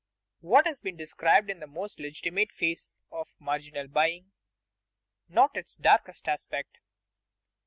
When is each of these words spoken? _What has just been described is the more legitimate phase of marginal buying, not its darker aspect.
_What 0.39 0.65
has 0.65 0.77
just 0.77 0.83
been 0.83 0.97
described 0.97 1.51
is 1.51 1.59
the 1.59 1.67
more 1.67 1.85
legitimate 1.99 2.51
phase 2.51 2.97
of 3.11 3.35
marginal 3.39 3.87
buying, 3.87 4.31
not 5.29 5.55
its 5.55 5.75
darker 5.75 6.11
aspect. 6.27 6.79